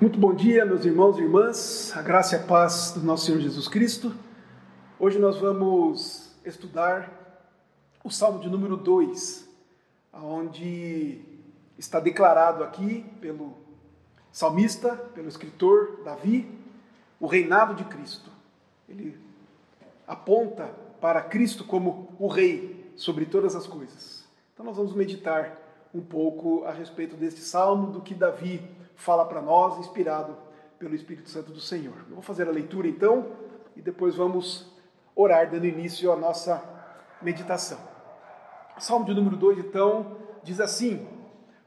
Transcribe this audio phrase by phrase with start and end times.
[0.00, 3.38] Muito bom dia, meus irmãos e irmãs, a graça e a paz do nosso Senhor
[3.38, 4.14] Jesus Cristo.
[4.98, 7.46] Hoje nós vamos estudar
[8.02, 9.46] o Salmo de número 2,
[10.14, 11.20] onde
[11.76, 13.58] está declarado aqui pelo
[14.32, 16.50] salmista, pelo escritor Davi,
[17.20, 18.30] o reinado de Cristo.
[18.88, 19.18] Ele
[20.08, 24.26] aponta para Cristo como o rei sobre todas as coisas.
[24.54, 25.58] Então nós vamos meditar
[25.94, 30.36] um pouco a respeito deste salmo, do que Davi fala para nós, inspirado
[30.78, 31.96] pelo Espírito Santo do Senhor.
[32.08, 33.32] Eu vou fazer a leitura então
[33.74, 34.70] e depois vamos
[35.16, 36.62] orar, dando início à nossa
[37.22, 37.78] meditação.
[38.78, 41.08] Salmo de número 2, então, diz assim: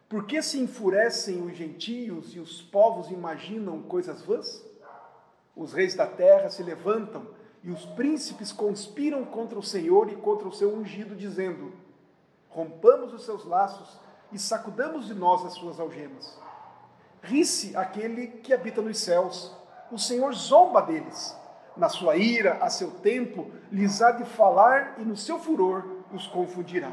[0.08, 4.64] Por que se enfurecem os gentios e os povos imaginam coisas vãs?
[5.56, 7.28] Os reis da terra se levantam
[7.64, 11.72] e os príncipes conspiram contra o Senhor e contra o seu ungido, dizendo:
[12.50, 14.00] Rompamos os seus laços
[14.32, 16.43] e sacudamos de nós as suas algemas.
[17.24, 19.56] Ri-se aquele que habita nos céus,
[19.90, 21.34] o Senhor zomba deles.
[21.78, 26.28] Na sua ira, a seu tempo, lhes há de falar e no seu furor os
[26.28, 26.92] confundirá.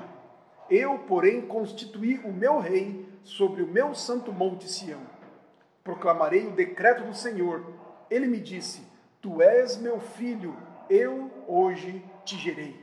[0.71, 5.01] Eu, porém, constituí o meu rei sobre o meu santo monte Sião.
[5.83, 7.65] Proclamarei o decreto do Senhor.
[8.09, 8.87] Ele me disse:
[9.21, 10.57] Tu és meu filho,
[10.89, 12.79] eu hoje te gerei.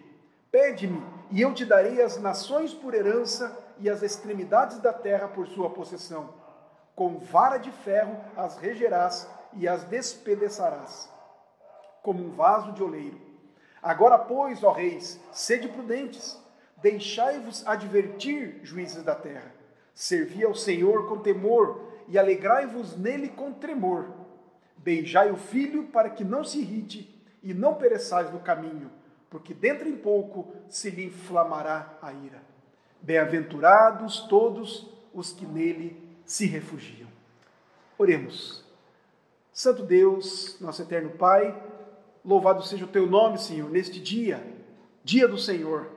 [0.52, 1.02] Pede-me,
[1.32, 5.70] e eu te darei as nações por herança e as extremidades da terra por sua
[5.70, 6.46] possessão
[6.98, 11.08] com vara de ferro as regerás e as despedaçarás,
[12.02, 13.22] como um vaso de oleiro.
[13.84, 16.42] Agora, pois, ó reis, sede prudentes,
[16.78, 19.54] deixai-vos advertir, juízes da terra.
[19.94, 24.08] Servi ao Senhor com temor e alegrai-vos nele com tremor.
[24.78, 28.92] Beijai o filho para que não se irrite e não pereçais no caminho,
[29.30, 32.42] porque dentro em pouco se lhe inflamará a ira.
[33.04, 37.08] Bem-aventurados todos os que nele se refugiam.
[37.98, 38.64] Oremos.
[39.54, 41.60] Santo Deus, nosso eterno Pai,
[42.24, 44.46] louvado seja o teu nome, Senhor, neste dia,
[45.04, 45.90] dia do Senhor,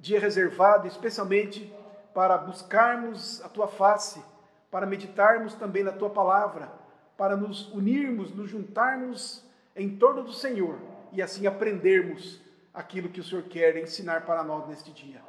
[0.00, 1.72] dia reservado especialmente
[2.14, 4.20] para buscarmos a tua face,
[4.70, 6.72] para meditarmos também na tua palavra,
[7.16, 9.44] para nos unirmos, nos juntarmos
[9.76, 10.78] em torno do Senhor
[11.12, 12.40] e assim aprendermos
[12.72, 15.20] aquilo que o Senhor quer ensinar para nós neste dia.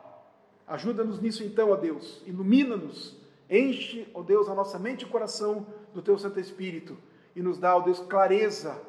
[0.65, 6.01] Ajuda-nos nisso então, ó Deus, ilumina-nos Enche, ó Deus, a nossa mente e coração do
[6.01, 6.97] Teu Santo Espírito
[7.35, 8.79] e nos dá, ó Deus, clareza,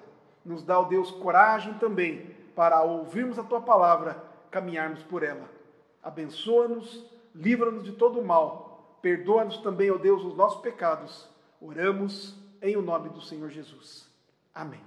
[0.45, 5.49] nos dá, ó Deus, coragem também para ouvirmos a Tua palavra, caminharmos por ela.
[6.03, 7.05] Abençoa-nos,
[7.35, 11.29] livra-nos de todo o mal, perdoa-nos também, ó Deus, os nossos pecados.
[11.61, 14.09] Oramos em o nome do Senhor Jesus.
[14.55, 14.81] Amém.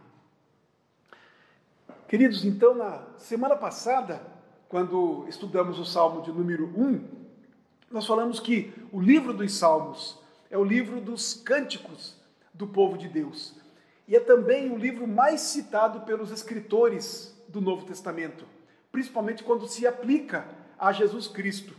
[2.07, 4.21] Queridos, então, na semana passada,
[4.69, 7.22] quando estudamos o Salmo de número 1,
[7.93, 10.17] nós falamos que o livro dos Salmos
[10.49, 12.15] é o livro dos cânticos
[12.51, 13.53] do povo de Deus.
[14.07, 18.45] E é também o livro mais citado pelos escritores do Novo Testamento,
[18.91, 21.75] principalmente quando se aplica a Jesus Cristo.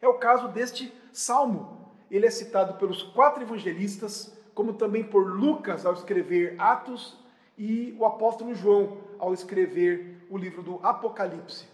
[0.00, 1.92] É o caso deste salmo.
[2.08, 7.16] Ele é citado pelos quatro evangelistas, como também por Lucas ao escrever Atos
[7.58, 11.66] e o apóstolo João ao escrever o livro do Apocalipse.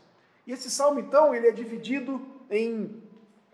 [0.46, 3.02] E esse salmo, então, ele é dividido em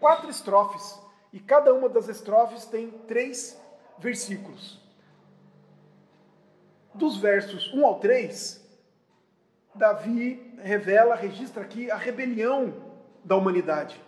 [0.01, 0.99] quatro estrofes,
[1.33, 3.61] e cada uma das estrofes tem três
[3.99, 4.81] versículos.
[6.93, 8.69] Dos versos 1 ao 3,
[9.75, 12.75] Davi revela, registra aqui a rebelião
[13.23, 14.03] da humanidade.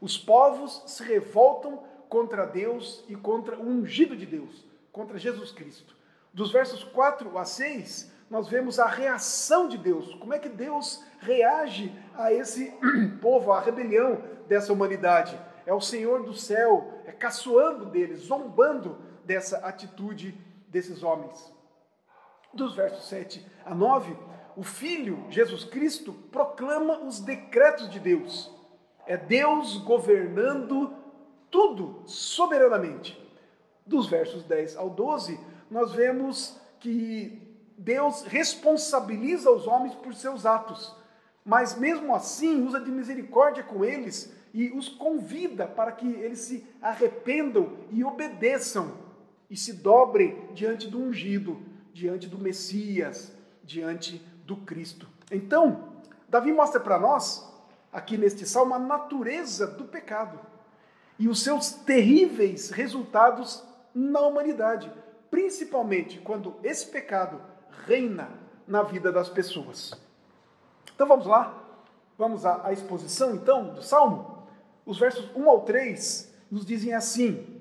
[0.00, 5.94] Os povos se revoltam contra Deus e contra o ungido de Deus, contra Jesus Cristo.
[6.32, 10.14] Dos versos 4 a 6, nós vemos a reação de Deus.
[10.14, 12.72] Como é que Deus reage a esse
[13.20, 15.38] povo, à rebelião dessa humanidade?
[15.66, 20.34] É o Senhor do céu, é caçoando deles, zombando dessa atitude
[20.68, 21.52] desses homens.
[22.52, 24.16] Dos versos 7 a 9,
[24.56, 28.50] o Filho, Jesus Cristo, proclama os decretos de Deus.
[29.06, 30.94] É Deus governando
[31.50, 33.22] tudo soberanamente.
[33.86, 35.38] Dos versos 10 ao 12,
[35.70, 37.42] nós vemos que
[37.76, 40.94] Deus responsabiliza os homens por seus atos,
[41.44, 46.66] mas mesmo assim usa de misericórdia com eles e os convida para que eles se
[46.80, 48.92] arrependam e obedeçam
[49.50, 51.60] e se dobrem diante do ungido,
[51.92, 55.08] diante do Messias, diante do Cristo.
[55.30, 55.92] Então,
[56.28, 57.46] Davi mostra para nós,
[57.92, 60.38] aqui neste salmo, a natureza do pecado
[61.18, 64.92] e os seus terríveis resultados na humanidade,
[65.30, 67.40] principalmente quando esse pecado
[67.86, 68.30] reina
[68.66, 69.92] na vida das pessoas.
[70.94, 71.54] Então vamos lá,
[72.16, 74.37] vamos à, exposição então do Salmo.
[74.88, 77.60] Os versos 1 ao 3 nos dizem assim: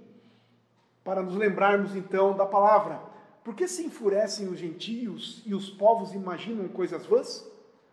[1.03, 3.01] para nos lembrarmos então da palavra.
[3.43, 7.45] Por que se enfurecem os gentios e os povos imaginam coisas vãs?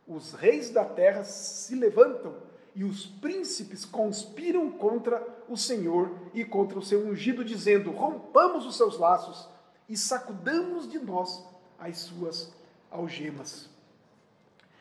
[0.07, 2.33] Os reis da terra se levantam
[2.77, 8.77] e os príncipes conspiram contra o Senhor e contra o seu ungido, dizendo: Rompamos os
[8.77, 9.49] seus laços
[9.89, 11.45] e sacudamos de nós
[11.77, 12.53] as suas
[12.89, 13.69] algemas.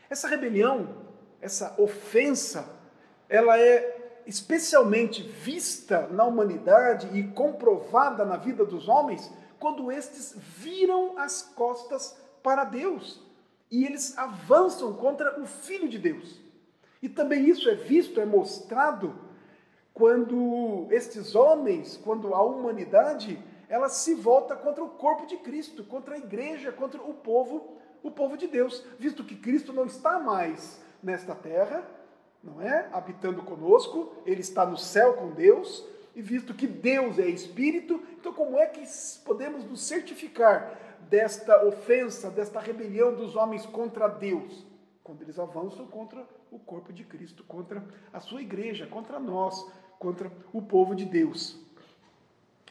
[0.08, 0.96] Essa rebelião,
[1.42, 2.70] essa ofensa,
[3.28, 11.18] ela é especialmente vista na humanidade e comprovada na vida dos homens quando estes viram
[11.18, 13.22] as costas para Deus
[13.72, 16.40] e eles avançam contra o Filho de Deus.
[17.02, 19.16] E também isso é visto, é mostrado
[19.94, 26.16] quando estes homens, quando a humanidade, ela se volta contra o corpo de Cristo, contra
[26.16, 30.81] a igreja, contra o povo, o povo de Deus, visto que Cristo não está mais
[31.02, 31.84] nesta terra,
[32.44, 32.90] não é?
[32.92, 35.86] Habitando conosco, ele está no céu com Deus,
[36.16, 38.84] e visto que Deus é espírito, então como é que
[39.24, 40.78] podemos nos certificar
[41.10, 44.66] desta ofensa, desta rebelião dos homens contra Deus?
[45.04, 49.66] Quando eles avançam contra o corpo de Cristo, contra a sua igreja, contra nós,
[49.98, 51.60] contra o povo de Deus.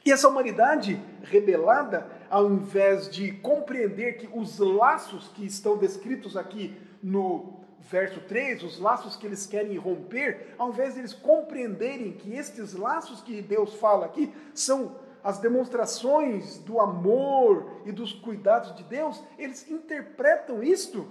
[0.04, 6.76] E essa humanidade rebelada, ao invés de compreender que os laços que estão descritos aqui
[7.02, 12.34] no verso 3, os laços que eles querem romper, ao invés de eles compreenderem que
[12.34, 18.82] estes laços que Deus fala aqui são as demonstrações do amor e dos cuidados de
[18.84, 21.06] Deus, eles interpretam isto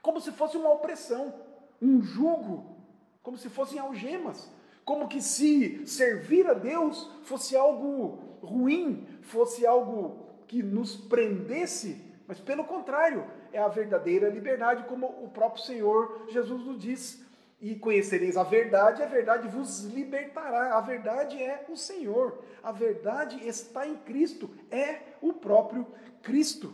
[0.00, 1.32] como se fosse uma opressão,
[1.80, 2.76] um jugo,
[3.22, 4.50] como se fossem algemas,
[4.84, 12.00] como que se servir a Deus fosse algo ruim, fosse algo que nos prendesse,
[12.32, 17.22] mas pelo contrário, é a verdadeira liberdade, como o próprio Senhor Jesus nos diz.
[17.60, 20.78] E conhecereis a verdade, a verdade vos libertará.
[20.78, 22.42] A verdade é o Senhor.
[22.62, 25.86] A verdade está em Cristo, é o próprio
[26.22, 26.72] Cristo.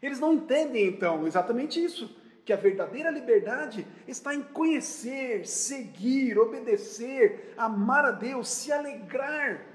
[0.00, 7.52] Eles não entendem então exatamente isso, que a verdadeira liberdade está em conhecer, seguir, obedecer,
[7.56, 9.66] amar a Deus, se alegrar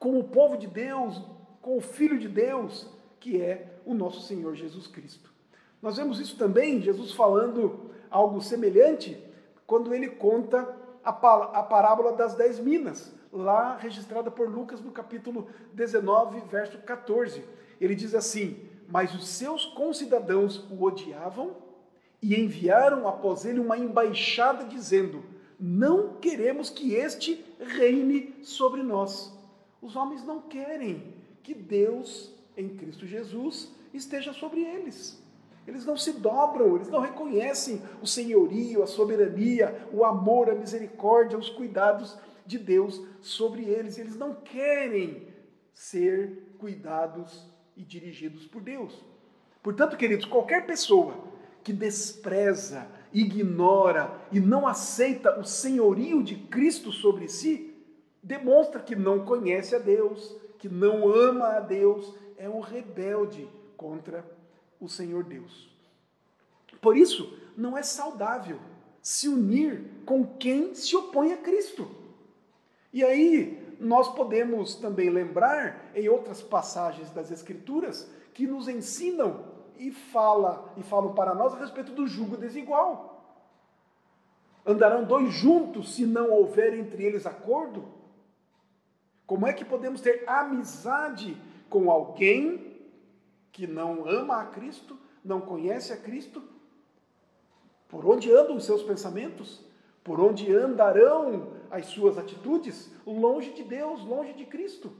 [0.00, 1.22] com o povo de Deus,
[1.60, 2.90] com o Filho de Deus,
[3.22, 5.32] que é o nosso Senhor Jesus Cristo.
[5.80, 9.16] Nós vemos isso também, Jesus falando algo semelhante,
[9.64, 16.40] quando ele conta a, parábola das dez minas, lá registrada por Lucas no capítulo 19,
[16.48, 17.44] verso 14.
[17.80, 18.56] Ele diz assim:
[18.88, 21.56] Mas os seus concidadãos o odiavam
[22.20, 25.22] e enviaram após ele uma embaixada dizendo:
[25.60, 29.32] Não queremos que este reine sobre nós.
[29.80, 35.22] Os homens não querem que Deus em Cristo Jesus esteja sobre eles.
[35.66, 41.38] Eles não se dobram, eles não reconhecem o senhorio, a soberania, o amor, a misericórdia,
[41.38, 43.96] os cuidados de Deus sobre eles.
[43.96, 45.28] Eles não querem
[45.72, 47.46] ser cuidados
[47.76, 49.04] e dirigidos por Deus.
[49.62, 51.14] Portanto, queridos, qualquer pessoa
[51.62, 57.72] que despreza, ignora e não aceita o senhorio de Cristo sobre si,
[58.22, 64.24] demonstra que não conhece a Deus, que não ama a Deus, é um rebelde contra
[64.80, 65.70] o Senhor Deus.
[66.80, 68.58] Por isso, não é saudável
[69.00, 71.88] se unir com quem se opõe a Cristo.
[72.92, 79.44] E aí, nós podemos também lembrar em outras passagens das Escrituras que nos ensinam
[79.78, 83.38] e fala e falam para nós a respeito do jugo desigual.
[84.66, 87.84] Andarão dois juntos se não houver entre eles acordo?
[89.28, 91.40] Como é que podemos ter amizade
[91.72, 92.76] com alguém
[93.50, 96.42] que não ama a Cristo, não conhece a Cristo?
[97.88, 99.64] Por onde andam os seus pensamentos?
[100.04, 102.92] Por onde andarão as suas atitudes?
[103.06, 104.92] Longe de Deus, longe de Cristo.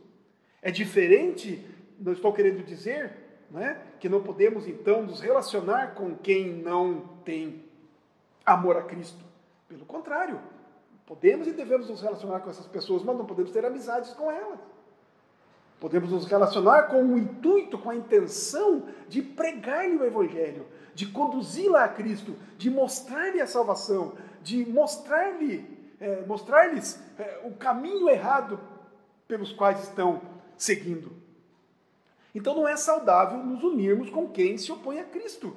[0.62, 1.62] É diferente,
[1.98, 3.12] não estou querendo dizer,
[3.54, 7.64] é, que não podemos então nos relacionar com quem não tem
[8.46, 9.22] amor a Cristo.
[9.68, 10.40] Pelo contrário,
[11.04, 14.71] podemos e devemos nos relacionar com essas pessoas, mas não podemos ter amizades com elas.
[15.82, 21.82] Podemos nos relacionar com o intuito, com a intenção de pregar-lhe o Evangelho, de conduzi-la
[21.82, 24.12] a Cristo, de mostrar-lhe a salvação,
[24.44, 25.66] de mostrar-lhe,
[25.98, 28.60] é, mostrar-lhes é, o caminho errado
[29.26, 30.22] pelos quais estão
[30.56, 31.16] seguindo.
[32.32, 35.52] Então não é saudável nos unirmos com quem se opõe a Cristo,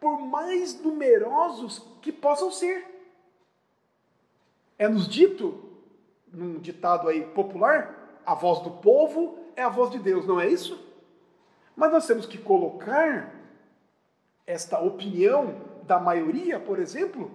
[0.00, 2.84] por mais numerosos que possam ser.
[4.76, 5.62] É-nos dito,
[6.32, 10.48] num ditado aí popular, a voz do povo é a voz de Deus, não é
[10.48, 10.78] isso?
[11.76, 13.34] Mas nós temos que colocar
[14.46, 15.54] esta opinião
[15.84, 17.30] da maioria, por exemplo,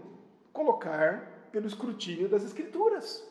[0.51, 3.25] colocar pelo escrutínio das Escrituras.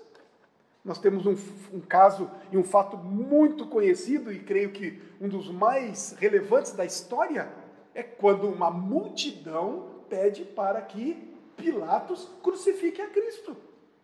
[0.85, 1.37] Nós temos um,
[1.73, 6.85] um, caso e um fato muito conhecido, e creio que um dos mais relevantes da
[6.85, 7.49] história,
[7.95, 13.57] é quando uma multidão pede para que Pilatos crucifique a Cristo,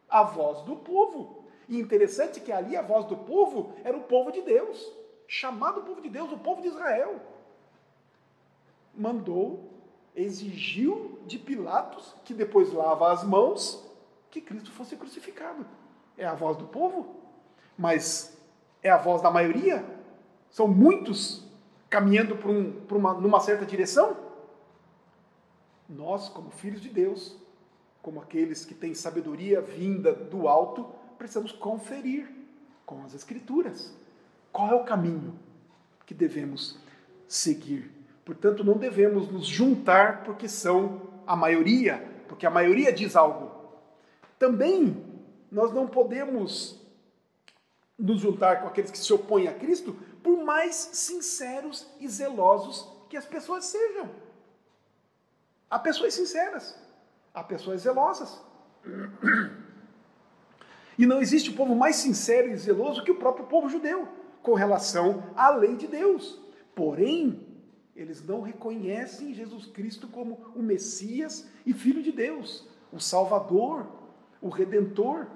[0.09, 1.40] a voz do povo.
[1.71, 4.93] E interessante que ali a voz do povo era o povo de Deus,
[5.29, 7.21] chamado povo de Deus, o povo de Israel.
[8.93, 9.71] Mandou,
[10.13, 13.89] exigiu de Pilatos, que depois lava as mãos,
[14.33, 15.65] que Cristo fosse crucificado.
[16.19, 17.15] É a voz do povo,
[17.79, 18.37] mas
[18.83, 19.85] é a voz da maioria?
[20.51, 21.45] São muitos
[21.89, 24.17] caminhando por, um, por uma, numa certa direção?
[25.89, 27.37] Nós, como filhos de Deus,
[28.03, 32.27] como aqueles que têm sabedoria vinda do alto, precisamos conferir
[32.87, 33.95] com as Escrituras
[34.51, 35.39] qual é o caminho
[36.07, 36.79] que devemos
[37.29, 37.91] seguir.
[38.25, 43.55] Portanto, não devemos nos juntar porque são a maioria, porque a maioria diz algo.
[44.39, 45.05] Também
[45.53, 46.81] nós não podemos
[47.99, 53.17] nos juntar com aqueles que se opõem a Cristo, por mais sinceros e zelosos que
[53.19, 54.09] as pessoas sejam.
[55.69, 56.79] Há pessoas sinceras,
[57.35, 58.41] há pessoas zelosas.
[61.01, 64.07] E não existe povo mais sincero e zeloso que o próprio povo judeu
[64.43, 66.39] com relação à lei de Deus.
[66.75, 67.41] Porém,
[67.97, 73.87] eles não reconhecem Jesus Cristo como o Messias e Filho de Deus, o Salvador,
[74.43, 75.27] o Redentor.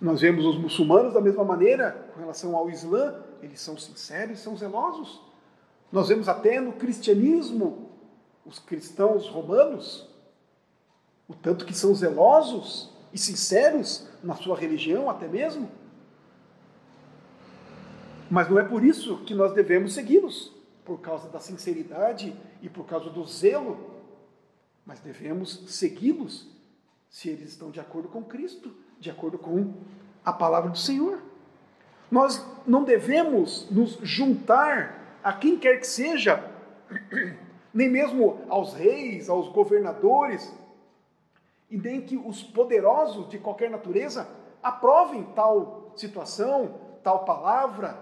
[0.00, 4.56] Nós vemos os muçulmanos da mesma maneira com relação ao Islã, eles são sinceros são
[4.56, 5.20] zelosos.
[5.90, 7.90] Nós vemos até no cristianismo
[8.46, 10.08] os cristãos romanos,
[11.26, 15.70] o tanto que são zelosos e sinceros na sua religião, até mesmo.
[18.30, 20.52] Mas não é por isso que nós devemos segui-los,
[20.84, 23.98] por causa da sinceridade e por causa do zelo,
[24.84, 26.46] mas devemos segui-los
[27.10, 29.74] se eles estão de acordo com Cristo, de acordo com
[30.24, 31.22] a palavra do Senhor.
[32.10, 36.42] Nós não devemos nos juntar a quem quer que seja,
[37.72, 40.52] nem mesmo aos reis, aos governadores,
[41.70, 44.28] e nem que os poderosos de qualquer natureza
[44.62, 47.98] aprovem tal situação, tal palavra.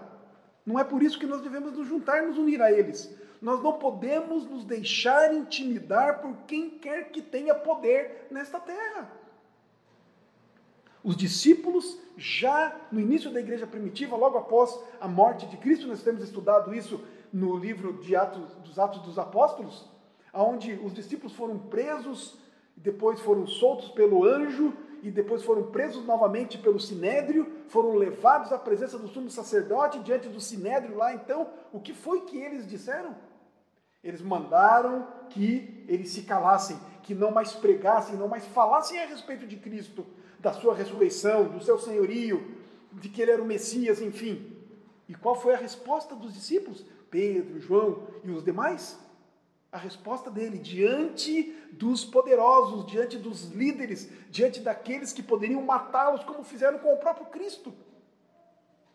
[0.65, 3.13] Não é por isso que nós devemos nos juntar, nos unir a eles.
[3.41, 9.11] Nós não podemos nos deixar intimidar por quem quer que tenha poder nesta terra.
[11.03, 16.03] Os discípulos, já no início da igreja primitiva, logo após a morte de Cristo, nós
[16.03, 19.87] temos estudado isso no livro de Atos, dos Atos dos Apóstolos,
[20.33, 22.37] onde os discípulos foram presos,
[22.77, 28.57] depois foram soltos pelo anjo, e depois foram presos novamente pelo sinédrio, foram levados à
[28.57, 31.13] presença do sumo sacerdote diante do sinédrio lá.
[31.13, 33.15] Então, o que foi que eles disseram?
[34.03, 39.45] Eles mandaram que eles se calassem, que não mais pregassem, não mais falassem a respeito
[39.45, 40.05] de Cristo,
[40.39, 42.55] da sua ressurreição, do seu senhorio,
[42.91, 44.55] de que ele era o Messias, enfim.
[45.07, 46.85] E qual foi a resposta dos discípulos?
[47.09, 48.99] Pedro, João e os demais?
[49.77, 56.43] A resposta dele diante dos poderosos, diante dos líderes, diante daqueles que poderiam matá-los, como
[56.43, 57.71] fizeram com o próprio Cristo.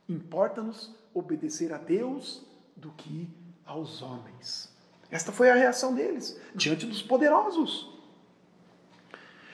[0.08, 3.30] Importa-nos obedecer a Deus do que
[3.64, 4.74] aos homens.
[5.08, 7.88] Esta foi a reação deles diante dos poderosos.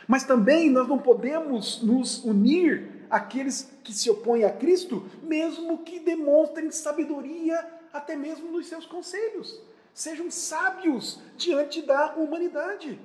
[0.07, 6.01] Mas também nós não podemos nos unir àqueles que se opõem a Cristo, mesmo que
[6.01, 9.69] demonstrem sabedoria até mesmo nos seus conselhos.
[9.99, 13.01] Sejam sábios diante da humanidade.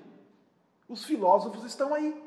[0.87, 2.23] Os filósofos estão aí,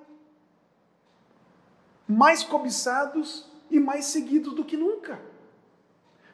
[2.04, 5.20] mais cobiçados e mais seguidos do que nunca.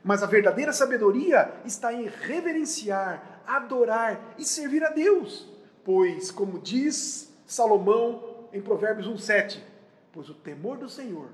[0.03, 5.47] Mas a verdadeira sabedoria está em reverenciar, adorar e servir a Deus,
[5.85, 9.63] pois, como diz Salomão em Provérbios 1,7:
[10.11, 11.29] Pois o temor do Senhor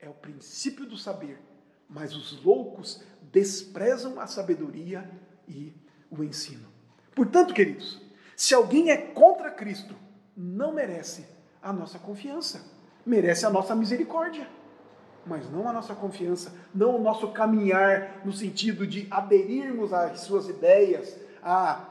[0.00, 1.40] é o princípio do saber,
[1.88, 5.08] mas os loucos desprezam a sabedoria
[5.46, 5.72] e
[6.10, 6.66] o ensino.
[7.14, 8.00] Portanto, queridos,
[8.36, 9.94] se alguém é contra Cristo,
[10.36, 11.26] não merece
[11.62, 12.64] a nossa confiança,
[13.04, 14.48] merece a nossa misericórdia,
[15.26, 20.48] mas não a nossa confiança, não o nosso caminhar no sentido de aderirmos às suas
[20.48, 21.86] ideias, a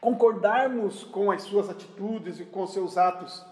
[0.00, 3.44] concordarmos com as suas atitudes e com os seus atos,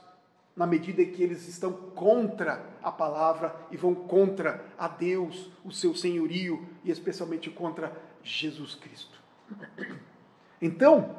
[0.56, 5.70] na medida em que eles estão contra a palavra e vão contra a Deus, o
[5.70, 7.92] seu senhorio e especialmente contra
[8.28, 9.18] Jesus Cristo.
[10.60, 11.16] Então,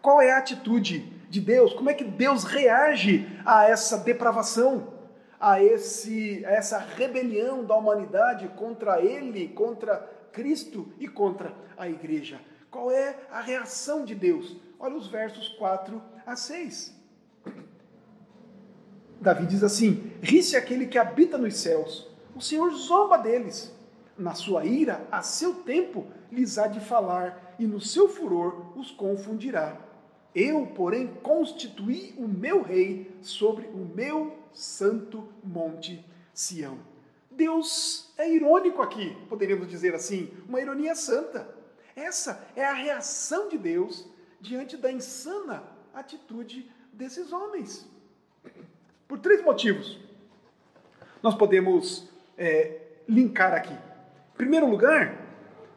[0.00, 1.74] qual é a atitude de Deus?
[1.74, 4.94] Como é que Deus reage a essa depravação,
[5.38, 9.96] a, esse, a essa rebelião da humanidade contra Ele, contra
[10.32, 12.40] Cristo e contra a igreja?
[12.70, 14.56] Qual é a reação de Deus?
[14.78, 16.98] Olha os versos 4 a 6.
[19.20, 23.78] Davi diz assim: Ri-se aquele que habita nos céus, o Senhor zomba deles.
[24.20, 28.90] Na sua ira, a seu tempo, lhes há de falar, e no seu furor os
[28.90, 29.80] confundirá.
[30.34, 36.78] Eu, porém, constituí o meu rei sobre o meu santo monte Sião.
[37.30, 41.48] Deus é irônico aqui, poderíamos dizer assim, uma ironia santa.
[41.96, 44.06] Essa é a reação de Deus
[44.38, 47.88] diante da insana atitude desses homens.
[49.08, 49.98] Por três motivos.
[51.22, 53.89] Nós podemos é, linkar aqui.
[54.40, 55.20] Primeiro lugar,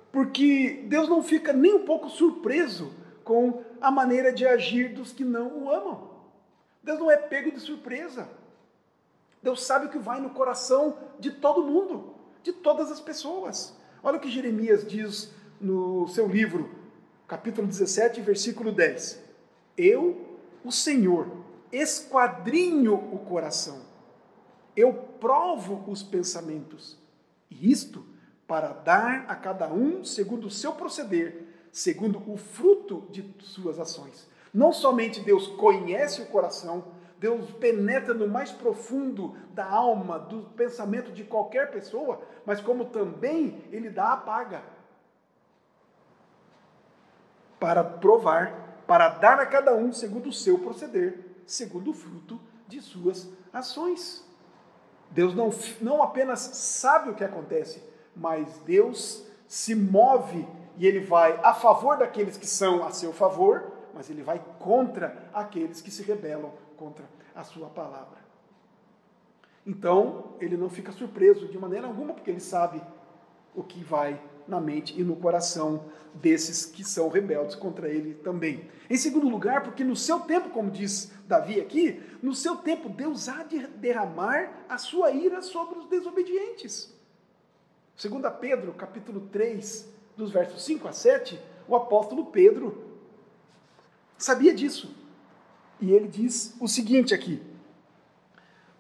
[0.10, 5.26] porque Deus não fica nem um pouco surpreso com a maneira de agir dos que
[5.26, 6.10] não o amam.
[6.82, 8.26] Deus não é pego de surpresa.
[9.42, 13.78] Deus sabe o que vai no coração de todo mundo, de todas as pessoas.
[14.02, 16.74] Olha o que Jeremias diz no seu livro,
[17.28, 19.22] capítulo 17, versículo 10.
[19.78, 21.28] Eu, o Senhor,
[21.70, 23.82] esquadrinho o coração,
[24.74, 26.98] eu provo os pensamentos,
[27.52, 28.13] e isto
[28.48, 34.28] para dar a cada um segundo o seu proceder, segundo o fruto de suas ações.
[34.54, 36.86] Não somente Deus conhece o coração,
[37.20, 43.64] Deus penetra no mais profundo da alma, do pensamento de qualquer pessoa, mas como também
[43.72, 44.62] Ele dá a paga
[47.60, 52.82] para provar, para dar a cada um segundo o seu proceder, segundo o fruto de
[52.82, 54.28] suas ações.
[55.10, 57.82] Deus não, não apenas sabe o que acontece,
[58.16, 63.72] mas Deus se move e ele vai a favor daqueles que são a seu favor,
[63.94, 67.06] mas ele vai contra aqueles que se rebelam contra
[67.36, 68.24] a sua palavra.
[69.66, 72.82] Então, ele não fica surpreso de maneira alguma, porque ele sabe
[73.56, 78.70] o que vai na mente e no coração desses que são rebeldes contra ele também.
[78.90, 83.30] Em segundo lugar, porque no seu tempo, como diz Davi aqui, no seu tempo Deus
[83.30, 86.94] há de derramar a sua ira sobre os desobedientes.
[87.96, 92.92] 2 Pedro, capítulo 3, dos versos 5 a 7, o apóstolo Pedro
[94.18, 94.96] sabia disso.
[95.80, 97.42] E ele diz o seguinte aqui: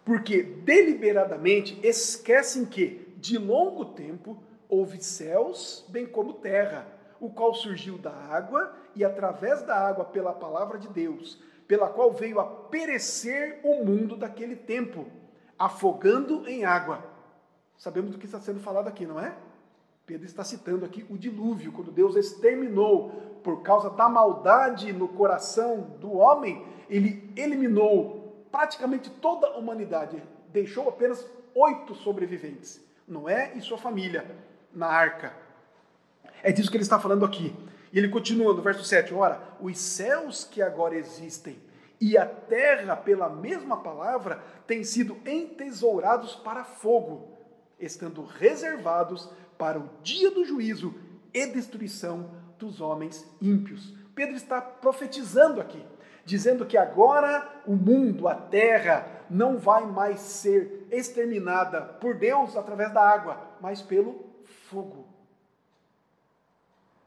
[0.03, 6.87] Porque deliberadamente esquecem que, de longo tempo, houve céus, bem como terra,
[7.19, 12.11] o qual surgiu da água e através da água pela palavra de Deus, pela qual
[12.11, 15.05] veio a perecer o mundo daquele tempo,
[15.57, 17.12] afogando em água.
[17.77, 19.35] Sabemos do que está sendo falado aqui, não é?
[20.05, 25.97] Pedro está citando aqui o dilúvio, quando Deus exterminou por causa da maldade no coração
[25.99, 33.77] do homem, ele eliminou praticamente toda a humanidade, deixou apenas oito sobreviventes, Noé e sua
[33.77, 34.25] família
[34.73, 35.33] na arca.
[36.41, 37.55] É disso que ele está falando aqui.
[37.91, 41.57] E ele continua no verso 7: Ora, os céus que agora existem
[42.01, 47.32] e a terra, pela mesma palavra, têm sido entesourados para fogo,
[47.83, 50.93] estando reservados para o dia do juízo
[51.33, 53.93] e destruição dos homens ímpios.
[54.15, 55.83] Pedro está profetizando aqui,
[56.25, 62.93] dizendo que agora o mundo, a terra, não vai mais ser exterminada por Deus através
[62.93, 64.23] da água, mas pelo
[64.69, 65.07] fogo.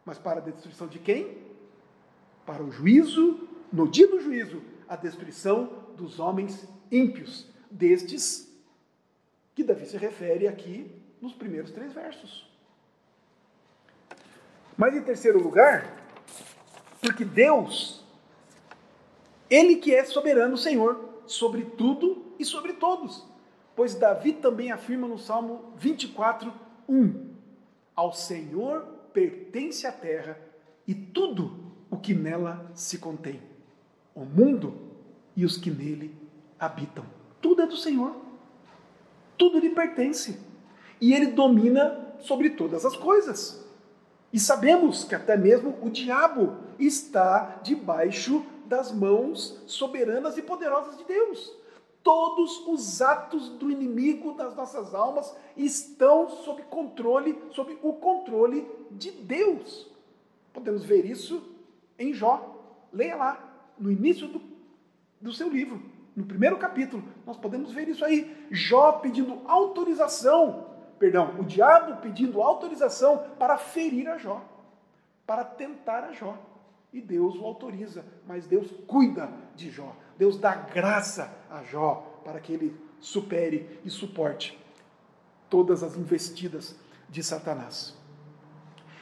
[0.04, 1.38] Mas para a destruição de quem?
[2.44, 8.45] Para o juízo, no dia do juízo, a destruição dos homens ímpios, destes
[9.56, 12.46] que Davi se refere aqui nos primeiros três versos.
[14.76, 15.96] Mas em terceiro lugar,
[17.00, 18.04] porque Deus,
[19.48, 23.26] Ele que é soberano Senhor sobre tudo e sobre todos.
[23.74, 26.52] Pois Davi também afirma no Salmo 24,
[26.86, 27.34] 1:
[27.94, 28.82] Ao Senhor
[29.14, 30.38] pertence a terra
[30.86, 33.40] e tudo o que nela se contém,
[34.14, 34.92] o mundo
[35.34, 36.14] e os que nele
[36.58, 37.06] habitam.
[37.40, 38.25] Tudo é do Senhor.
[39.36, 40.38] Tudo lhe pertence.
[41.00, 43.64] E ele domina sobre todas as coisas.
[44.32, 51.04] E sabemos que até mesmo o diabo está debaixo das mãos soberanas e poderosas de
[51.04, 51.52] Deus.
[52.02, 59.10] Todos os atos do inimigo das nossas almas estão sob controle, sob o controle de
[59.10, 59.90] Deus.
[60.52, 61.42] Podemos ver isso
[61.98, 62.54] em Jó.
[62.92, 64.40] Leia lá, no início do,
[65.20, 65.82] do seu livro,
[66.16, 68.48] no primeiro capítulo, nós podemos ver isso aí.
[68.50, 74.44] Jó pedindo autorização perdão, o diabo pedindo autorização para ferir a Jó,
[75.26, 76.36] para tentar a Jó.
[76.92, 79.94] E Deus o autoriza, mas Deus cuida de Jó.
[80.16, 84.58] Deus dá graça a Jó para que ele supere e suporte
[85.50, 86.74] todas as investidas
[87.08, 87.94] de Satanás.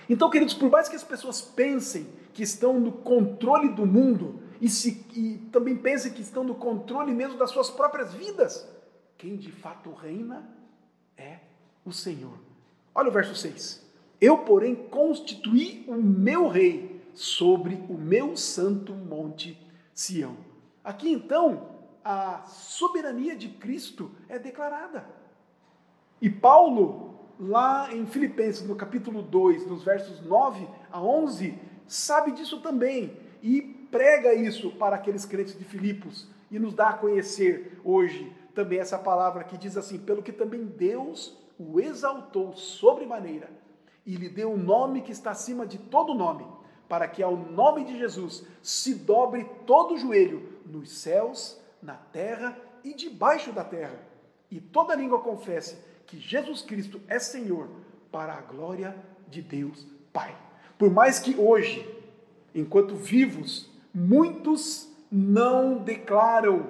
[0.09, 4.69] Então, queridos, por mais que as pessoas pensem que estão no controle do mundo, e,
[4.69, 8.69] se, e também pensam que estão no controle mesmo das suas próprias vidas.
[9.17, 10.49] Quem de fato reina
[11.17, 11.39] é
[11.85, 12.39] o Senhor.
[12.95, 13.85] Olha o verso 6.
[14.21, 19.59] Eu, porém, constituí o meu rei sobre o meu santo monte
[19.95, 20.37] Sião.
[20.83, 21.69] Aqui então,
[22.05, 25.07] a soberania de Cristo é declarada.
[26.21, 32.61] E Paulo, lá em Filipenses, no capítulo 2, nos versos 9 a 11, sabe disso
[32.61, 38.33] também e prega isso para aqueles crentes de Filipos e nos dá a conhecer hoje
[38.53, 43.49] também essa palavra que diz assim: pelo que também Deus o exaltou sobremaneira
[44.05, 46.45] e lhe deu um nome que está acima de todo nome,
[46.89, 52.59] para que ao nome de Jesus se dobre todo o joelho nos céus, na terra
[52.83, 54.01] e debaixo da terra,
[54.51, 57.69] e toda língua confesse que Jesus Cristo é Senhor,
[58.11, 58.97] para a glória
[59.29, 60.37] de Deus Pai.
[60.77, 61.89] Por mais que hoje,
[62.53, 66.67] enquanto vivos, muitos não declaram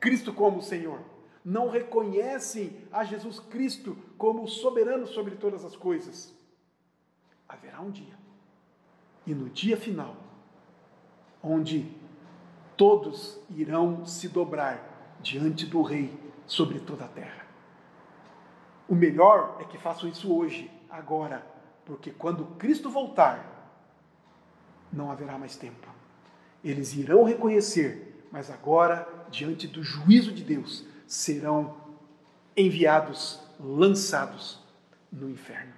[0.00, 1.00] Cristo como Senhor,
[1.44, 6.34] não reconhecem a Jesus Cristo como soberano sobre todas as coisas.
[7.48, 8.14] Haverá um dia,
[9.26, 10.16] e no dia final,
[11.42, 11.88] onde
[12.76, 16.12] todos irão se dobrar diante do Rei
[16.46, 17.46] sobre toda a terra.
[18.88, 21.44] O melhor é que façam isso hoje, agora,
[21.84, 23.52] porque quando Cristo voltar,
[24.92, 25.95] não haverá mais tempo.
[26.68, 31.76] Eles irão reconhecer, mas agora, diante do juízo de Deus, serão
[32.56, 34.58] enviados, lançados
[35.12, 35.72] no inferno.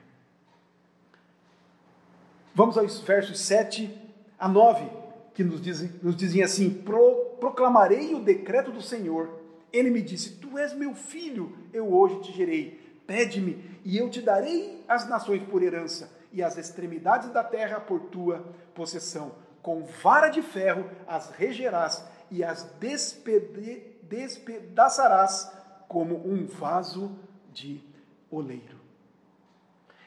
[2.55, 3.94] Vamos aos versos 7
[4.38, 4.88] a 9,
[5.35, 9.29] que nos dizem, nos dizem assim: Pro, Proclamarei o decreto do Senhor.
[9.70, 12.81] Ele me disse: Tu és meu filho, eu hoje te gerei.
[13.07, 18.01] Pede-me, e eu te darei as nações por herança, e as extremidades da terra por
[18.01, 18.42] tua
[18.74, 19.33] possessão.
[19.68, 25.52] Com vara de ferro as regerás, e as despede, despedaçarás
[25.87, 27.14] como um vaso
[27.52, 27.85] de
[28.31, 28.78] oleiro.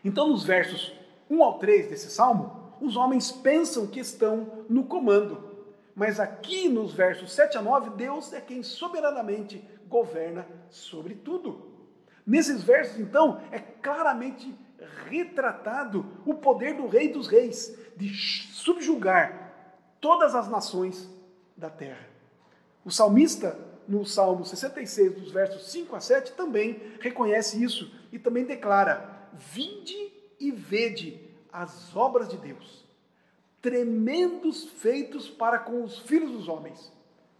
[0.04, 0.92] Então, nos versos
[1.30, 5.52] 1 ao 3 desse salmo, os homens pensam que estão no comando.
[5.94, 11.70] Mas aqui nos versos 7 a 9, Deus é quem soberanamente governa sobre tudo.
[12.26, 14.58] Nesses versos, então, é claramente
[15.08, 19.41] retratado o poder do Rei dos Reis de subjugar
[20.02, 21.08] todas as nações
[21.56, 22.10] da terra.
[22.84, 28.44] O salmista, no Salmo 66, dos versos 5 a 7, também reconhece isso e também
[28.44, 31.22] declara: Vinde e vede
[31.54, 32.84] as obras de Deus,
[33.62, 36.92] tremendos feitos para com os filhos dos homens.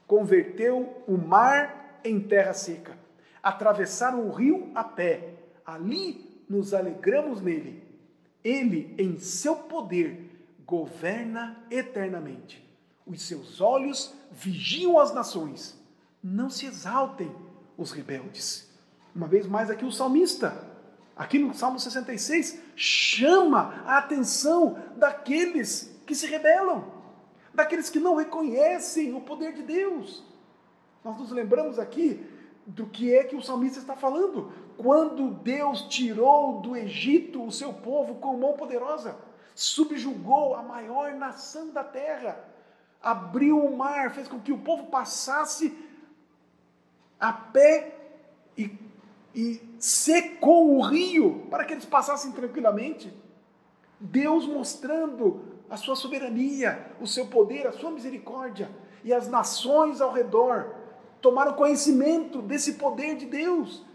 [0.06, 2.98] Converteu o mar em terra seca,
[3.42, 7.82] atravessaram o rio a pé, ali nos alegramos nele.
[8.44, 10.31] Ele, em seu poder,
[10.72, 12.66] governa eternamente.
[13.06, 15.78] Os seus olhos vigiam as nações.
[16.24, 17.30] Não se exaltem
[17.78, 18.72] os rebeldes.
[19.14, 20.72] Uma vez mais aqui o salmista
[21.14, 26.86] aqui no Salmo 66, chama a atenção daqueles que se rebelam,
[27.54, 30.24] daqueles que não reconhecem o poder de Deus.
[31.04, 32.26] Nós nos lembramos aqui
[32.66, 34.52] do que é que o salmista está falando.
[34.78, 39.18] Quando Deus tirou do Egito o seu povo com mão poderosa,
[39.64, 42.44] subjugou a maior nação da terra,
[43.02, 45.78] abriu o mar, fez com que o povo passasse
[47.20, 47.96] a pé
[48.58, 48.92] e
[49.34, 53.14] e secou o rio para que eles passassem tranquilamente.
[54.00, 58.70] Deus mostrando a sua soberania, o seu poder, a sua misericórdia.
[59.04, 60.76] E as nações ao redor
[61.22, 63.86] tomaram conhecimento desse poder de Deus.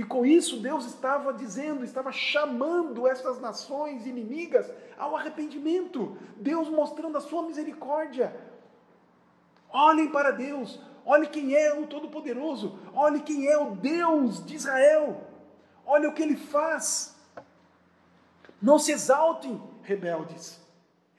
[0.00, 6.16] E com isso, Deus estava dizendo, estava chamando essas nações inimigas ao arrependimento.
[6.36, 8.34] Deus mostrando a sua misericórdia.
[9.68, 12.78] Olhem para Deus, Olhe quem é o Todo-Poderoso.
[12.94, 15.20] Olhe quem é o Deus de Israel.
[15.84, 17.14] Olhe o que ele faz.
[18.62, 20.58] Não se exaltem, rebeldes.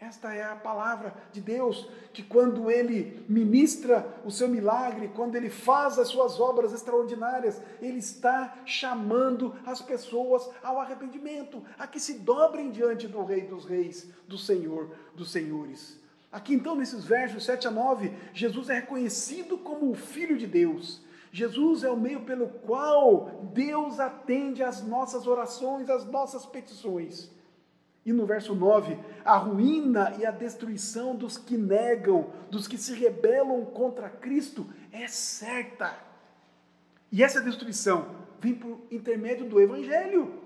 [0.02, 5.48] Esta é a palavra de Deus, que quando Ele ministra o seu milagre, quando Ele
[5.48, 12.16] faz as suas obras extraordinárias, Ele está chamando as pessoas ao arrependimento, a que se
[12.16, 16.00] dobrem diante do Rei dos Reis, do Senhor dos Senhores.
[16.32, 21.04] Aqui então, nesses versos 7 a 9, Jesus é reconhecido como o Filho de Deus.
[21.32, 27.30] Jesus é o meio pelo qual Deus atende às nossas orações, às nossas petições.
[28.06, 32.94] E no verso 9, a ruína e a destruição dos que negam, dos que se
[32.96, 35.96] rebelam contra Cristo, é certa.
[37.12, 38.08] E essa destruição
[38.40, 40.42] vem por intermédio do Evangelho.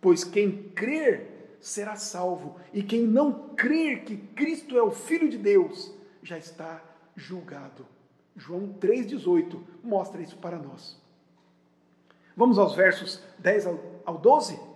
[0.00, 5.36] Pois quem crer será salvo, e quem não crer que Cristo é o Filho de
[5.36, 6.82] Deus já está
[7.16, 7.86] julgado.
[8.36, 10.96] João 3,18 mostra isso para nós.
[12.36, 13.66] Vamos aos versos 10
[14.04, 14.67] ao 12?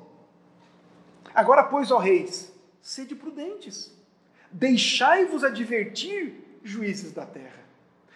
[1.35, 3.93] Agora, pois, ó reis, sede prudentes,
[4.51, 7.63] deixai-vos advertir, juízes da terra.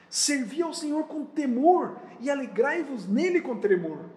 [0.09, 4.11] Servi ao Senhor com temor e alegrai-vos nele com tremor.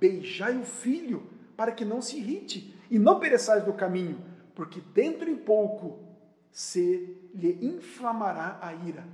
[0.00, 5.28] Beijai o filho, para que não se irrite e não pereçais no caminho, porque dentro
[5.28, 5.98] em pouco
[6.50, 9.06] se lhe inflamará a ira.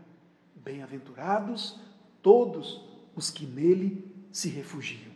[0.57, 1.81] Bem-aventurados
[2.23, 5.13] todos os que nele se refugiam.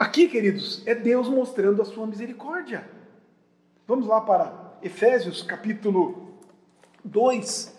[0.00, 2.90] Aqui, queridos, é Deus mostrando a sua misericórdia.
[3.86, 6.38] Vamos lá para Efésios capítulo
[7.04, 7.78] 2.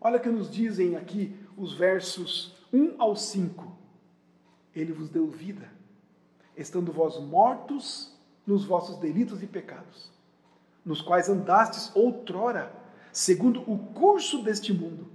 [0.00, 3.76] Olha o que nos dizem aqui os versos 1 ao 5.
[4.76, 5.68] Ele vos deu vida,
[6.56, 10.08] estando vós mortos nos vossos delitos e pecados,
[10.84, 12.72] nos quais andastes outrora,
[13.12, 15.08] segundo o curso deste mundo,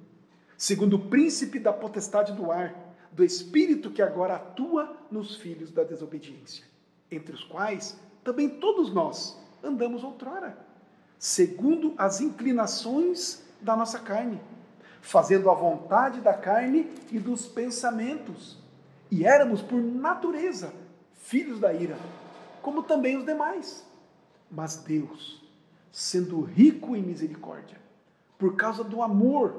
[0.57, 5.84] segundo o príncipe da potestade do ar, do espírito que agora atua nos filhos da
[5.84, 6.65] desobediência,
[7.10, 10.58] entre os quais também todos nós andamos outrora,
[11.17, 14.39] segundo as inclinações da nossa carne,
[15.02, 18.58] fazendo a vontade da carne e dos pensamentos,
[19.10, 20.74] e éramos por natureza
[21.13, 21.97] filhos da ira
[22.62, 23.86] como também os demais.
[24.50, 25.43] Mas Deus,
[25.91, 27.78] sendo rico em misericórdia,
[28.38, 29.56] por causa do amor,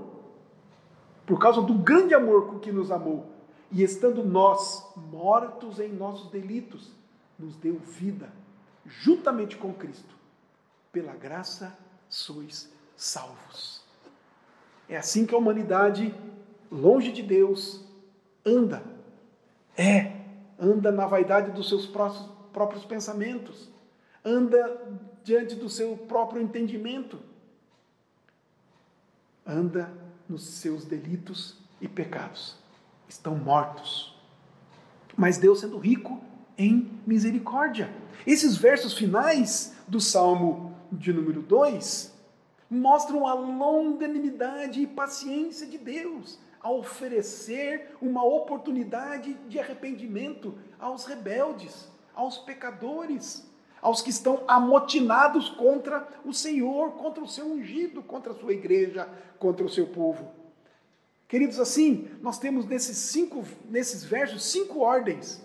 [1.26, 3.31] por causa do grande amor com que nos amou,
[3.72, 6.92] e estando nós mortos em nossos delitos,
[7.38, 8.30] nos deu vida,
[8.84, 10.14] juntamente com Cristo.
[10.92, 13.82] Pela graça sois salvos.
[14.88, 16.14] É assim que a humanidade,
[16.70, 17.82] longe de Deus,
[18.44, 18.82] anda.
[19.74, 20.20] É,
[20.58, 23.70] anda na vaidade dos seus próprios, pensamentos,
[24.22, 27.18] anda diante do seu próprio entendimento,
[29.46, 29.90] anda
[30.28, 32.61] nos seus delitos e pecados.
[33.12, 34.16] Estão mortos.
[35.14, 36.20] Mas Deus sendo rico
[36.56, 37.92] em misericórdia.
[38.26, 42.10] Esses versos finais do Salmo de número 2
[42.70, 51.88] mostram a longanimidade e paciência de Deus a oferecer uma oportunidade de arrependimento aos rebeldes,
[52.14, 53.46] aos pecadores,
[53.82, 59.06] aos que estão amotinados contra o Senhor, contra o seu ungido, contra a sua igreja,
[59.38, 60.41] contra o seu povo.
[61.32, 65.42] Queridos, assim, nós temos nesses cinco, nesses versos cinco ordens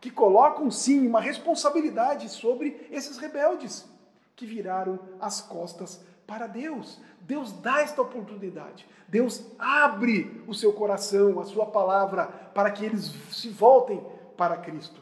[0.00, 3.88] que colocam sim uma responsabilidade sobre esses rebeldes
[4.34, 7.00] que viraram as costas para Deus.
[7.20, 8.84] Deus dá esta oportunidade.
[9.06, 14.04] Deus abre o seu coração, a sua palavra, para que eles se voltem
[14.36, 15.00] para Cristo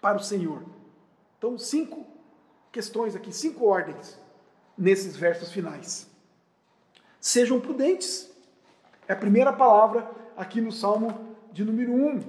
[0.00, 0.62] para o Senhor.
[1.36, 2.06] Então, cinco
[2.70, 4.20] questões aqui, cinco ordens
[4.78, 6.08] nesses versos finais.
[7.20, 8.35] Sejam prudentes.
[9.08, 12.20] É a primeira palavra aqui no Salmo de número 1, um,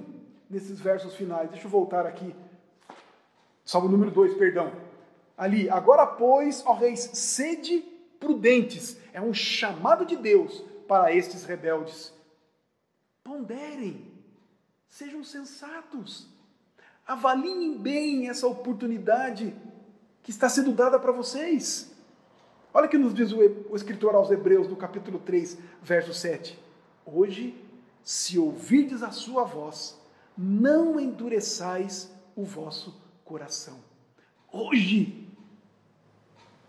[0.48, 1.50] nesses versos finais.
[1.50, 2.34] Deixa eu voltar aqui.
[3.64, 4.72] Salmo número 2, perdão.
[5.36, 7.80] Ali, agora, pois, ó reis, sede
[8.18, 8.98] prudentes.
[9.12, 12.12] É um chamado de Deus para estes rebeldes.
[13.22, 14.10] Ponderem,
[14.88, 16.28] sejam sensatos
[17.08, 19.56] Avaliem bem essa oportunidade
[20.22, 21.90] que está sendo dada para vocês.
[22.74, 26.67] Olha o que nos diz o escritor aos Hebreus, no capítulo 3, verso 7.
[27.10, 27.54] Hoje,
[28.04, 29.98] se ouvirdes a sua voz,
[30.36, 32.94] não endureçais o vosso
[33.24, 33.78] coração.
[34.52, 35.26] Hoje.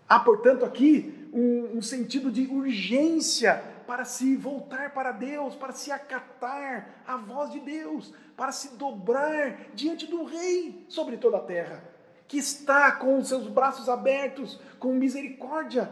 [0.08, 5.92] Há, portanto, aqui um, um sentido de urgência para se voltar para Deus, para se
[5.92, 11.84] acatar à voz de Deus, para se dobrar diante do Rei sobre toda a terra,
[12.28, 15.92] que está com os seus braços abertos, com misericórdia,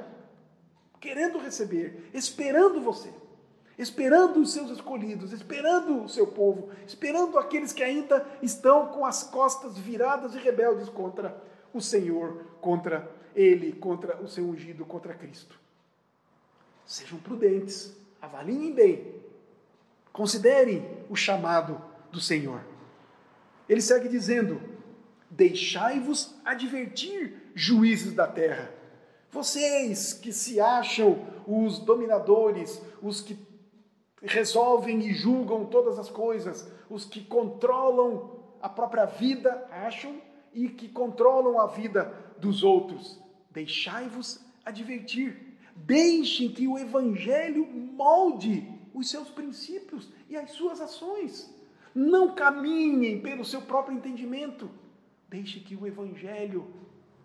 [0.99, 3.13] querendo receber, esperando você,
[3.77, 9.23] esperando os seus escolhidos, esperando o seu povo, esperando aqueles que ainda estão com as
[9.23, 11.39] costas viradas e rebeldes contra
[11.73, 15.59] o Senhor, contra Ele, contra o seu ungido, contra Cristo.
[16.85, 19.15] Sejam prudentes, avaliem bem,
[20.11, 21.79] considerem o chamado
[22.11, 22.61] do Senhor.
[23.69, 24.59] Ele segue dizendo:
[25.29, 28.71] Deixai-vos advertir, juízes da terra.
[29.29, 33.35] Vocês que se acham os dominadores, os que
[34.21, 40.21] resolvem e julgam todas as coisas, os que controlam a própria vida, acham,
[40.53, 43.21] e que controlam a vida dos outros.
[43.51, 45.56] Deixai-vos advertir.
[45.75, 51.53] Deixem que o Evangelho molde os seus princípios e as suas ações.
[51.93, 54.69] Não caminhem pelo seu próprio entendimento.
[55.30, 56.73] Deixe que o Evangelho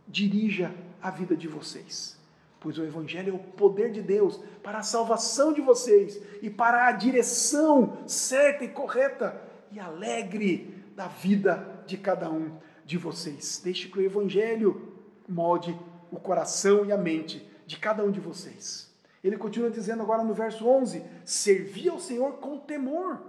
[0.07, 2.22] dirija a vida de vocês.
[2.63, 6.87] Pois o Evangelho é o poder de Deus para a salvação de vocês e para
[6.87, 13.61] a direção certa e correta e alegre da vida de cada um de vocês.
[13.65, 14.93] Deixe que o Evangelho
[15.29, 15.77] molde
[16.11, 18.93] o coração e a mente de cada um de vocês.
[19.25, 23.21] Ele continua dizendo agora no verso 11: servir ao Senhor com temor.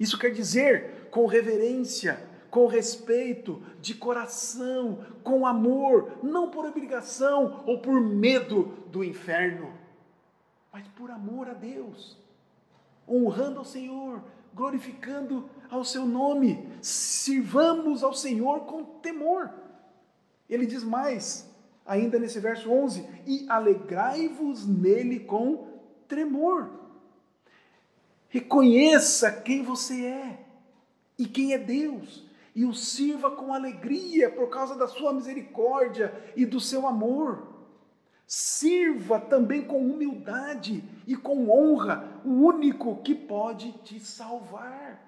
[0.00, 2.18] Isso quer dizer com reverência,
[2.54, 9.74] com respeito, de coração, com amor, não por obrigação ou por medo do inferno,
[10.72, 12.16] mas por amor a Deus,
[13.08, 14.22] honrando ao Senhor,
[14.54, 16.64] glorificando ao seu nome.
[16.80, 19.50] Sirvamos ao Senhor com temor.
[20.48, 21.52] Ele diz mais,
[21.84, 25.66] ainda nesse verso 11: E alegrai-vos nele com
[26.06, 26.70] tremor.
[28.28, 30.46] Reconheça quem você é
[31.18, 36.46] e quem é Deus e o sirva com alegria por causa da sua misericórdia e
[36.46, 37.48] do seu amor.
[38.26, 45.02] Sirva também com humildade e com honra o único que pode te salvar.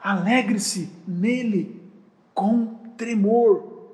[0.00, 1.82] Alegre-se nele
[2.34, 3.88] com tremor,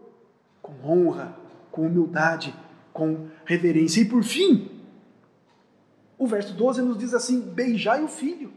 [0.60, 1.38] com honra,
[1.70, 2.52] com humildade,
[2.92, 4.00] com reverência.
[4.00, 4.68] E por fim,
[6.18, 8.52] o verso 12 nos diz assim: beijai o filho,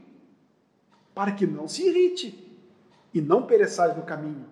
[1.14, 2.43] para que não se irrite
[3.14, 4.46] e não pereçais no caminho,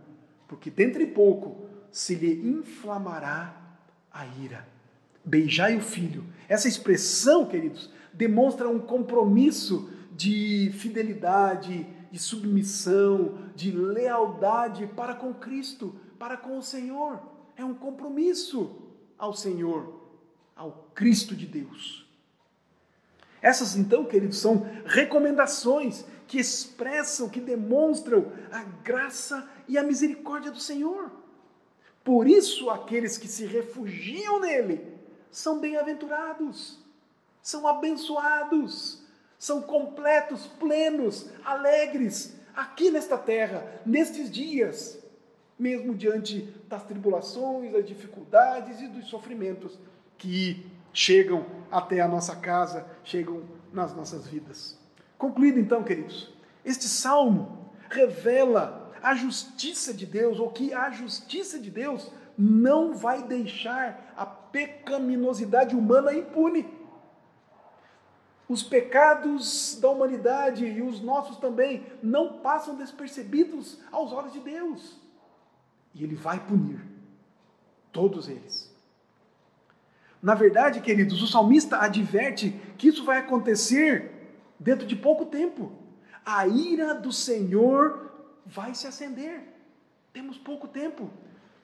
[0.48, 3.56] porque dentro de pouco se lhe inflamará
[4.12, 4.68] a ira.
[5.24, 6.24] Beijai o filho.
[6.48, 15.96] Essa expressão, queridos, demonstra um compromisso de fidelidade, de submissão, de lealdade para com Cristo,
[16.20, 17.20] para com o Senhor.
[17.56, 18.82] É um compromisso
[19.18, 20.02] ao Senhor,
[20.56, 22.08] ao Cristo de Deus.
[23.42, 30.62] Essas, então, queridos, são recomendações que expressam, que demonstram a graça e a misericórdia do
[30.62, 31.12] Senhor.
[32.06, 34.98] Por isso, aqueles que se refugiam nele
[35.30, 36.80] são bem-aventurados,
[37.42, 39.04] são abençoados,
[39.38, 45.04] são completos, plenos, alegres aqui nesta terra, nestes dias,
[45.60, 49.78] mesmo diante das tribulações, das dificuldades e dos sofrimentos
[50.18, 54.80] que chegam até a nossa casa, chegam nas nossas vidas.
[55.22, 56.34] Concluído então, queridos,
[56.66, 63.22] este salmo revela a justiça de Deus, ou que a justiça de Deus não vai
[63.22, 66.68] deixar a pecaminosidade humana impune.
[68.50, 75.00] Os pecados da humanidade e os nossos também não passam despercebidos aos olhos de Deus.
[75.94, 76.82] E Ele vai punir
[77.92, 78.76] todos eles.
[80.20, 84.21] Na verdade, queridos, o salmista adverte que isso vai acontecer
[84.62, 85.72] dentro de pouco tempo.
[86.24, 88.12] A ira do Senhor
[88.46, 89.44] vai se acender.
[90.14, 91.10] Temos pouco tempo.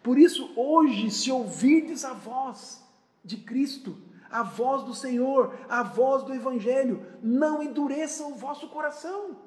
[0.02, 2.84] Por isso, hoje, se ouvirdes a voz
[3.24, 3.98] de Cristo,
[4.30, 9.38] a voz do Senhor, a voz do Evangelho, não endureça o vosso coração.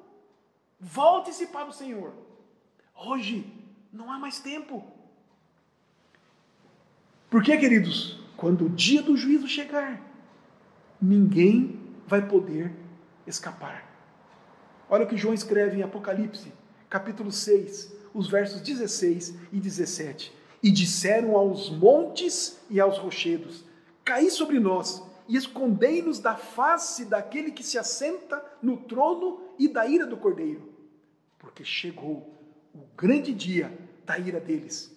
[0.79, 2.13] Volte-se para o Senhor.
[2.95, 3.45] Hoje
[3.91, 4.83] não há mais tempo.
[7.29, 10.01] Porque, queridos, quando o dia do juízo chegar,
[11.01, 12.80] ninguém vai poder
[13.25, 13.89] escapar.
[14.89, 16.51] Olha o que João escreve em Apocalipse,
[16.89, 20.33] capítulo 6, os versos 16 e 17.
[20.61, 23.63] E disseram aos montes e aos rochedos:
[24.03, 29.87] Caí sobre nós e escondei-nos da face daquele que se assenta no trono e da
[29.87, 30.73] ira do cordeiro,
[31.39, 32.33] porque chegou
[32.73, 33.71] o grande dia
[34.05, 34.95] da ira deles.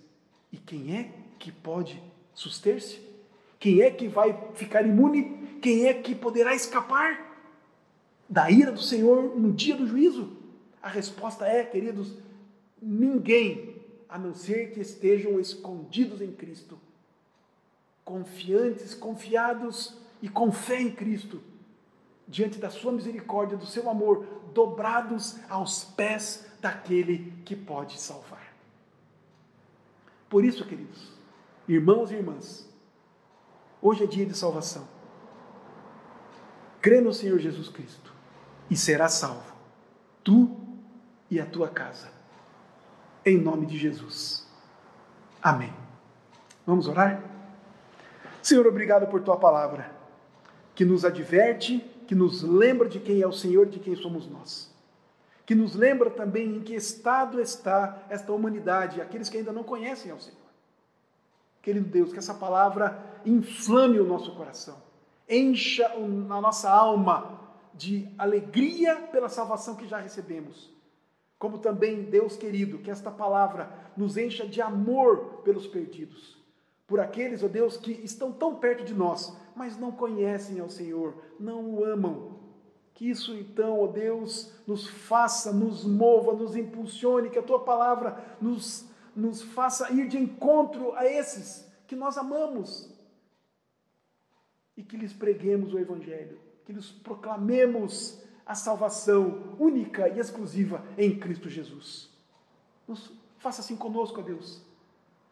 [0.53, 3.01] E quem é que pode suster-se?
[3.59, 5.59] Quem é que vai ficar imune?
[5.63, 7.34] Quem é que poderá escapar?
[8.35, 10.37] Da ira do Senhor no dia do juízo?
[10.83, 12.19] A resposta é, queridos,
[12.83, 16.77] ninguém, a não ser que estejam escondidos em Cristo,
[18.05, 21.41] confiantes, confiados e com fé em Cristo,
[22.27, 28.53] diante da sua misericórdia, do seu amor, dobrados aos pés daquele que pode salvar.
[30.29, 31.13] Por isso, queridos,
[31.69, 32.69] irmãos e irmãs,
[33.81, 34.89] hoje é dia de salvação.
[36.81, 38.14] Crê no Senhor Jesus Cristo
[38.71, 39.53] e serás salvo,
[40.23, 40.57] tu
[41.31, 42.09] e a tua casa.
[43.25, 44.47] Em nome de Jesus.
[45.43, 45.73] Amém.
[46.67, 47.23] Vamos orar?
[48.43, 49.91] Senhor, obrigado por tua palavra,
[50.75, 54.73] que nos adverte, que nos lembra de quem é o Senhor, de quem somos nós.
[55.47, 60.11] Que nos lembra também em que estado está esta humanidade, aqueles que ainda não conhecem
[60.11, 60.39] ao Senhor.
[61.63, 64.77] Querido Deus, que essa palavra inflame o nosso coração,
[65.29, 67.44] encha a nossa alma
[67.75, 70.73] de alegria pela salvação que já recebemos.
[71.39, 76.43] Como também, Deus querido, que esta palavra nos encha de amor pelos perdidos.
[76.87, 81.15] por aqueles, ó Deus, que estão tão perto de nós, mas não conhecem ao Senhor,
[81.41, 82.39] não o amam.
[82.93, 88.37] Que isso então, ó Deus, nos faça, nos mova, nos impulsione, que a tua palavra
[88.41, 92.91] nos, nos faça ir de encontro a esses que nós amamos
[94.77, 101.19] e que lhes preguemos o Evangelho, que lhes proclamemos a salvação única e exclusiva em
[101.19, 102.11] Cristo Jesus.
[102.87, 104.63] Nos, faça assim conosco, ó Deus.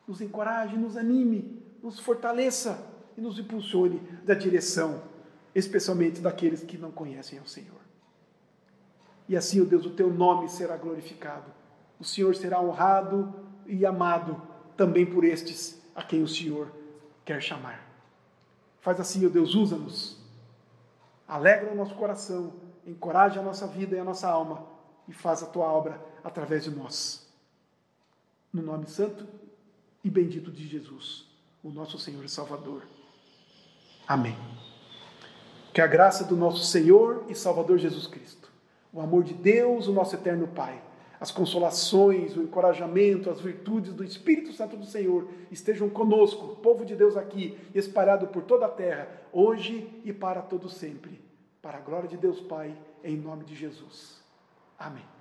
[0.06, 5.02] Nos encoraje, nos anime, nos fortaleça e nos impulsione da direção,
[5.54, 7.80] especialmente daqueles que não conhecem ao Senhor.
[9.28, 11.50] E assim, ó Deus, o teu nome será glorificado.
[11.98, 13.32] O Senhor será honrado
[13.66, 14.40] e amado
[14.76, 16.72] também por estes a quem o Senhor
[17.24, 17.88] quer chamar.
[18.80, 20.21] Faz assim, ó Deus, usa-nos.
[21.32, 22.52] Alegra o nosso coração,
[22.86, 24.66] encoraja a nossa vida e a nossa alma
[25.08, 27.26] e faz a tua obra através de nós.
[28.52, 29.26] No nome santo
[30.04, 31.24] e bendito de Jesus,
[31.64, 32.82] o nosso Senhor e Salvador.
[34.06, 34.36] Amém.
[35.72, 38.52] Que a graça do nosso Senhor e Salvador Jesus Cristo,
[38.92, 40.82] o amor de Deus, o nosso eterno Pai,
[41.18, 46.94] as consolações, o encorajamento, as virtudes do Espírito Santo do Senhor estejam conosco, povo de
[46.94, 51.21] Deus aqui, espalhado por toda a terra, hoje e para todo sempre.
[51.62, 54.20] Para a glória de Deus Pai, em nome de Jesus.
[54.76, 55.11] Amém.